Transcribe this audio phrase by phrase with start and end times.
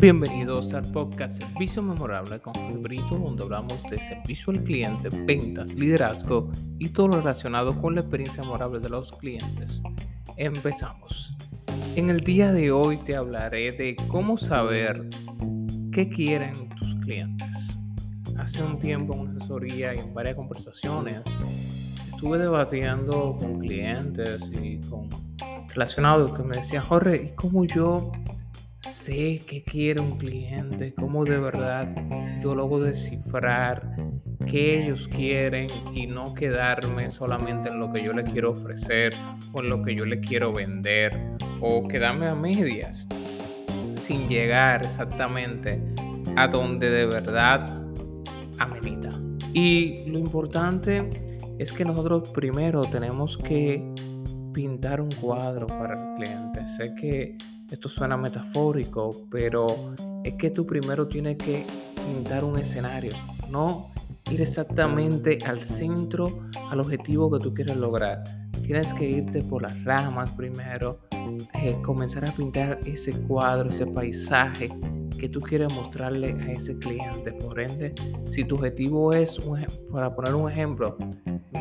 [0.00, 6.52] Bienvenidos al podcast Servicio Memorable con Brito, donde hablamos de servicio al cliente, ventas, liderazgo
[6.78, 9.82] y todo lo relacionado con la experiencia memorable de los clientes.
[10.36, 11.34] Empezamos.
[11.96, 15.08] En el día de hoy te hablaré de cómo saber
[15.90, 17.48] qué quieren tus clientes.
[18.38, 21.22] Hace un tiempo en una asesoría y en varias conversaciones
[22.08, 25.08] estuve debatiendo con clientes y con
[25.74, 28.12] relacionados que me decían, Jorge, ¿y cómo yo
[28.88, 30.94] sé qué quiere un cliente?
[30.94, 31.88] ¿Cómo de verdad
[32.42, 33.96] yo logro descifrar
[34.46, 39.14] qué ellos quieren y no quedarme solamente en lo que yo les quiero ofrecer
[39.52, 41.12] o en lo que yo les quiero vender
[41.60, 43.06] o quedarme a medias
[44.06, 45.82] sin llegar exactamente
[46.36, 47.82] a donde de verdad
[48.58, 49.10] amerita?
[49.52, 53.82] Y lo importante es que nosotros primero tenemos que
[54.52, 56.66] pintar un cuadro para el cliente.
[56.76, 57.36] Sé que
[57.70, 63.12] esto suena metafórico, pero es que tú primero tienes que pintar un escenario,
[63.50, 63.90] no
[64.30, 68.22] ir exactamente al centro, al objetivo que tú quieres lograr.
[68.62, 71.00] Tienes que irte por las ramas primero,
[71.54, 74.70] eh, comenzar a pintar ese cuadro, ese paisaje
[75.18, 77.32] que tú quieres mostrarle a ese cliente.
[77.32, 77.94] Por ende,
[78.30, 79.40] si tu objetivo es,
[79.90, 80.96] para poner un ejemplo,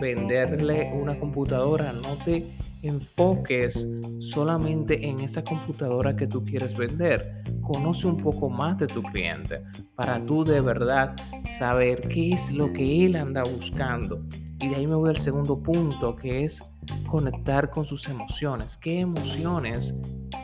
[0.00, 2.46] venderle una computadora, no te
[2.82, 3.86] enfoques
[4.18, 7.42] solamente en esa computadora que tú quieres vender.
[7.60, 9.62] Conoce un poco más de tu cliente
[9.94, 11.14] para tú de verdad
[11.58, 14.24] saber qué es lo que él anda buscando.
[14.60, 16.62] Y de ahí me voy al segundo punto, que es
[17.06, 18.76] conectar con sus emociones.
[18.76, 19.94] ¿Qué emociones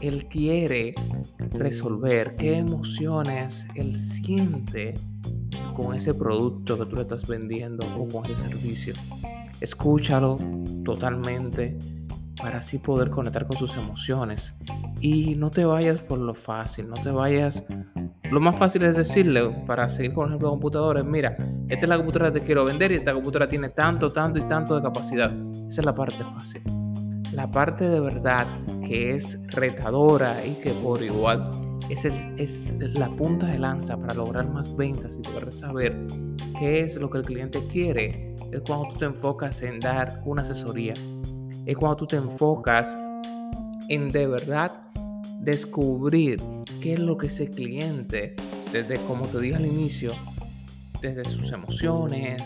[0.00, 0.94] él quiere
[1.50, 2.34] resolver?
[2.36, 4.94] ¿Qué emociones él siente
[5.74, 8.94] con ese producto que tú le estás vendiendo o con ese servicio?
[9.60, 10.36] Escúchalo
[10.84, 11.78] totalmente
[12.40, 14.54] para así poder conectar con sus emociones.
[15.00, 17.64] Y no te vayas por lo fácil, no te vayas...
[18.30, 21.36] Lo más fácil es decirle, para seguir con ejemplo de computadores, mira,
[21.68, 24.42] esta es la computadora que te quiero vender y esta computadora tiene tanto, tanto y
[24.42, 25.30] tanto de capacidad.
[25.68, 26.62] Esa es la parte fácil.
[27.32, 28.46] La parte de verdad
[28.86, 31.50] que es retadora y que por igual
[31.90, 36.06] es, es la punta de lanza para lograr más ventas y poder saber
[36.58, 40.42] qué es lo que el cliente quiere, es cuando tú te enfocas en dar una
[40.42, 40.94] asesoría,
[41.66, 42.96] es cuando tú te enfocas
[43.88, 44.70] en de verdad
[45.40, 46.40] descubrir
[46.80, 48.34] qué es lo que ese cliente,
[48.72, 50.12] desde como te dije al inicio,
[51.00, 52.42] desde sus emociones,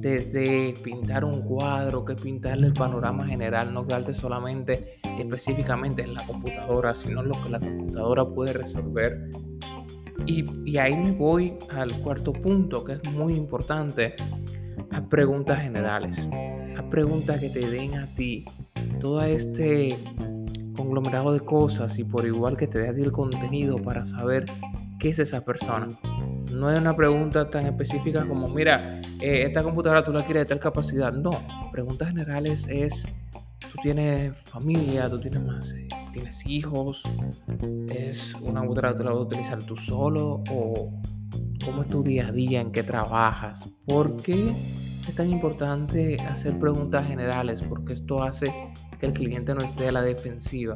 [0.00, 6.24] desde pintar un cuadro, que pintarle el panorama general, no quedarte solamente específicamente en la
[6.26, 9.30] computadora, sino lo que la computadora puede resolver.
[10.26, 14.14] Y, y ahí me voy al cuarto punto, que es muy importante,
[14.90, 16.20] a preguntas generales
[16.84, 18.44] preguntas que te den a ti
[19.00, 19.98] todo este
[20.76, 24.44] conglomerado de cosas y por igual que te dé a ti el contenido para saber
[24.98, 25.88] qué es esa persona.
[26.52, 30.48] No es una pregunta tan específica como, mira, eh, esta computadora tú la quieres de
[30.48, 31.12] tal capacidad.
[31.12, 31.30] No,
[31.72, 33.06] preguntas generales es,
[33.60, 37.02] tú tienes familia, tú tienes más, eh, tienes hijos,
[37.94, 40.92] es una computadora que tú la vas a utilizar tú solo o
[41.64, 43.68] cómo es tu día a día, en qué trabajas.
[43.86, 44.54] Porque
[45.08, 48.52] es tan importante hacer preguntas generales porque esto hace
[48.98, 50.74] que el cliente no esté a la defensiva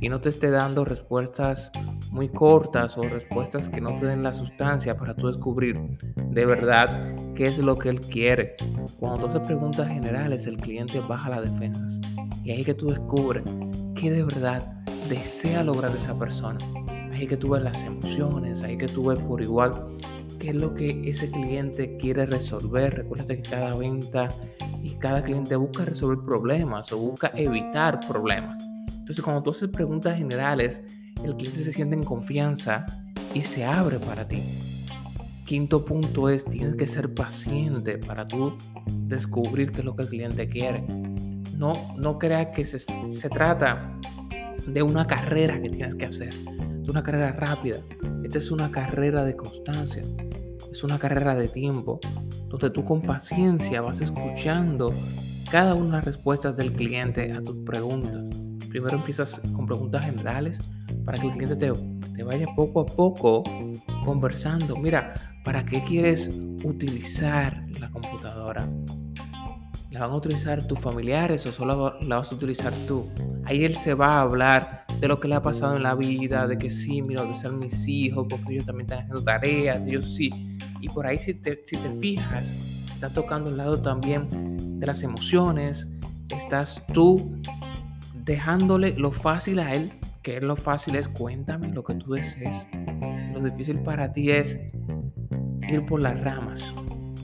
[0.00, 1.70] y no te esté dando respuestas
[2.10, 5.78] muy cortas o respuestas que no te den la sustancia para tú descubrir
[6.16, 8.56] de verdad qué es lo que él quiere.
[8.98, 12.00] Cuando tú haces preguntas generales, el cliente baja las defensas
[12.44, 13.44] y ahí que tú descubres
[13.94, 14.62] qué de verdad
[15.08, 16.58] desea lograr esa persona.
[17.12, 19.72] Ahí que tú ves las emociones, ahí que tú ves por igual
[20.38, 22.94] qué es lo que ese cliente quiere resolver.
[22.94, 24.28] Recuerda que cada venta
[24.82, 28.58] y cada cliente busca resolver problemas o busca evitar problemas.
[28.90, 30.80] Entonces, cuando tú haces preguntas generales,
[31.24, 32.86] el cliente se siente en confianza
[33.34, 34.42] y se abre para ti.
[35.44, 40.08] Quinto punto es, tienes que ser paciente para tú descubrir qué es lo que el
[40.08, 40.84] cliente quiere.
[41.56, 43.96] No, no creas que se, se trata
[44.66, 47.78] de una carrera que tienes que hacer, de una carrera rápida.
[48.24, 50.02] Esta es una carrera de constancia
[50.76, 51.98] es una carrera de tiempo,
[52.48, 54.92] donde tú con paciencia vas escuchando
[55.50, 58.28] cada una de las respuestas del cliente a tus preguntas.
[58.68, 60.58] Primero empiezas con preguntas generales
[61.02, 61.72] para que el cliente te,
[62.14, 63.42] te vaya poco a poco
[64.04, 64.76] conversando.
[64.76, 65.14] Mira,
[65.44, 66.28] ¿para qué quieres
[66.62, 68.68] utilizar la computadora?
[69.90, 73.08] ¿La van a utilizar tus familiares o solo la vas a utilizar tú?
[73.46, 76.46] Ahí él se va a hablar de lo que le ha pasado en la vida,
[76.46, 80.30] de que sí, mira, ser mis hijos, porque ellos también están haciendo tareas, ellos sí
[80.80, 82.44] y por ahí si te, si te fijas,
[82.94, 85.88] está tocando el lado también de las emociones,
[86.28, 87.40] estás tú
[88.24, 89.92] dejándole lo fácil a él,
[90.22, 92.66] que es lo fácil es cuéntame lo que tú desees,
[93.32, 94.58] lo difícil para ti es
[95.68, 96.62] ir por las ramas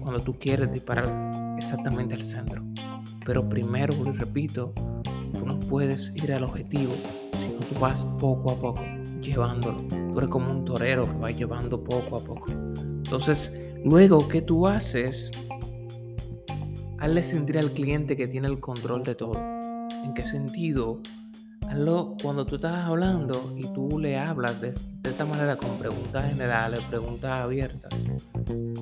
[0.00, 2.62] cuando tú quieres disparar exactamente al centro.
[3.24, 4.72] Pero primero, y repito,
[5.34, 6.92] tú no puedes ir al objetivo,
[7.38, 8.84] sino tú vas poco a poco,
[9.20, 9.99] llevándolo.
[10.12, 12.50] Tú eres como un torero que va llevando poco a poco.
[12.50, 13.52] Entonces,
[13.84, 15.30] luego, ¿qué tú haces?
[16.98, 19.34] Hazle sentir al cliente que tiene el control de todo.
[20.04, 21.00] ¿En qué sentido?
[21.68, 24.74] Hazlo cuando tú estás hablando y tú le hablas de,
[25.04, 27.94] esta manera con preguntas generales, preguntas abiertas.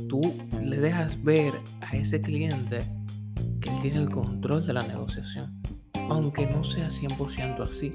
[0.08, 0.20] Tú
[0.62, 2.78] le dejas ver a ese cliente
[3.60, 5.58] que él tiene el control de la negociación
[6.08, 7.92] aunque no sea 100% así,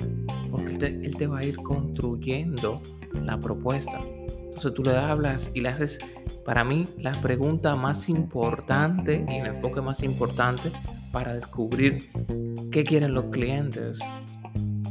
[0.51, 2.81] porque él te, va a ir construyendo
[3.21, 3.99] la propuesta.
[4.55, 5.99] Entonces tú le hablas y le haces,
[6.45, 10.71] para mí, la pregunta más importante y el enfoque más importante
[11.11, 12.11] para descubrir
[12.71, 13.99] qué quieren los clientes.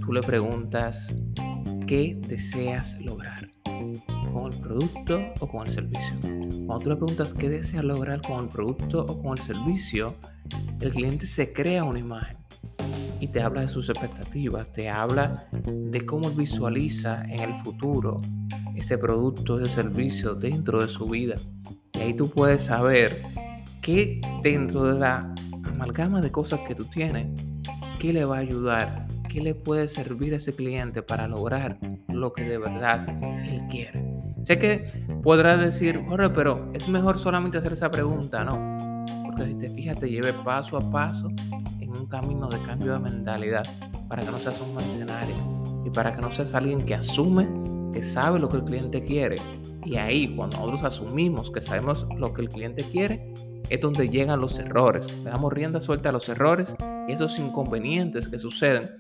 [0.05, 1.09] Tú le preguntas,
[1.87, 3.49] ¿qué deseas lograr?
[4.33, 6.17] ¿Con el producto o con el servicio?
[6.21, 10.17] Cuando tú le preguntas qué deseas lograr con el producto o con el servicio,
[10.81, 12.42] el cliente se crea una imagen
[13.23, 18.21] y te habla de sus expectativas, te habla de cómo visualiza en el futuro
[18.75, 21.37] ese producto, ese servicio dentro de su vida.
[21.93, 23.17] Y ahí tú puedes saber
[23.81, 25.33] qué dentro de la
[25.69, 27.29] amalgama de cosas que tú tienes,
[28.01, 31.79] qué le va a ayudar, qué le puede servir a ese cliente para lograr
[32.09, 33.07] lo que de verdad
[33.45, 34.05] él quiere.
[34.43, 39.07] Sé que podrás decir, Jorge, pero es mejor solamente hacer esa pregunta, ¿no?
[39.25, 41.29] Porque si te fijas, te lleve paso a paso
[41.99, 43.65] un camino de cambio de mentalidad
[44.09, 45.35] para que no seas un mercenario
[45.85, 47.49] y para que no seas alguien que asume
[47.93, 49.37] que sabe lo que el cliente quiere.
[49.85, 53.35] Y ahí, cuando nosotros asumimos que sabemos lo que el cliente quiere,
[53.69, 55.07] es donde llegan los errores.
[55.19, 56.75] Le damos rienda suelta a los errores
[57.09, 58.91] y esos inconvenientes que suceden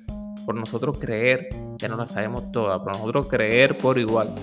[0.45, 1.49] por nosotros creer
[1.79, 4.35] que no las sabemos todas, por nosotros creer por igual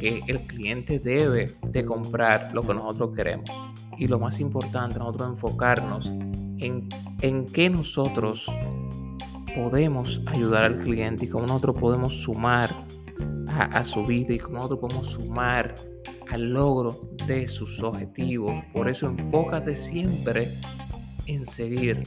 [0.00, 3.50] que el cliente debe de comprar lo que nosotros queremos.
[3.96, 6.12] Y lo más importante, nosotros enfocarnos
[6.64, 8.46] en, qué nosotros
[9.54, 12.86] podemos ayudar al cliente y cómo nosotros podemos sumar
[13.48, 15.74] a, su vida y cómo nosotros podemos sumar
[16.30, 18.60] al logro de sus objetivos.
[18.72, 20.48] Por eso enfócate siempre
[21.26, 22.02] en seguir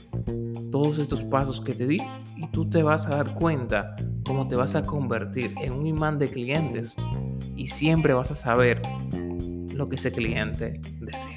[0.71, 1.99] todos estos pasos que te di
[2.35, 3.95] y tú te vas a dar cuenta
[4.25, 6.93] cómo te vas a convertir en un imán de clientes
[7.55, 8.81] y siempre vas a saber
[9.73, 11.36] lo que ese cliente desea.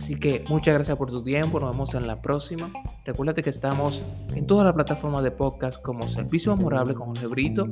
[0.00, 2.70] Así que muchas gracias por tu tiempo, nos vemos en la próxima.
[3.04, 4.02] Recuérdate que estamos
[4.34, 7.68] en todas las plataformas de podcast como Servicio Amorable con Jorge Brito,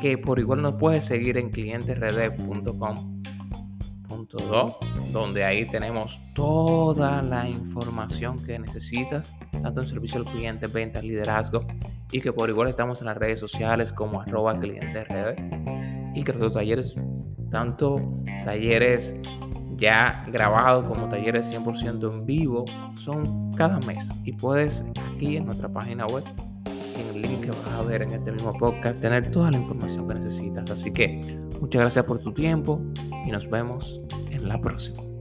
[0.00, 3.20] que por igual nos puedes seguir en clientesred.com
[5.12, 11.66] donde ahí tenemos toda la información que necesitas, tanto en servicio al cliente, ventas, liderazgo,
[12.10, 14.58] y que por igual estamos en las redes sociales como arroba
[16.14, 16.94] y que nuestros talleres,
[17.50, 18.00] tanto
[18.46, 19.14] talleres
[19.82, 22.64] ya grabados como talleres 100% en vivo,
[22.94, 24.08] son cada mes.
[24.24, 26.22] Y puedes aquí en nuestra página web,
[26.96, 30.06] en el link que vas a ver en este mismo podcast, tener toda la información
[30.06, 30.70] que necesitas.
[30.70, 32.80] Así que muchas gracias por tu tiempo
[33.26, 34.00] y nos vemos
[34.30, 35.11] en la próxima.